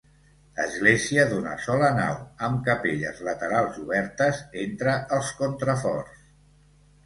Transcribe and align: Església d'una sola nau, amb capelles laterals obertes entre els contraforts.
Església 0.61 1.25
d'una 1.33 1.51
sola 1.65 1.89
nau, 1.99 2.15
amb 2.49 2.65
capelles 2.69 3.21
laterals 3.29 3.79
obertes 3.85 4.43
entre 4.67 4.99
els 5.21 5.33
contraforts. 5.45 6.29